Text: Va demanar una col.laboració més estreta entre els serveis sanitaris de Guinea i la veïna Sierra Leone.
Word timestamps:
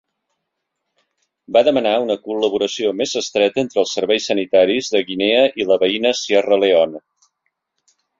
Va 1.57 1.61
demanar 1.67 1.91
una 2.05 2.15
col.laboració 2.23 2.93
més 3.01 3.13
estreta 3.21 3.61
entre 3.63 3.79
els 3.81 3.93
serveis 3.97 4.25
sanitaris 4.31 4.89
de 4.95 5.03
Guinea 5.11 5.45
i 5.65 5.69
la 5.73 5.79
veïna 5.85 6.15
Sierra 6.23 6.59
Leone. 6.65 7.03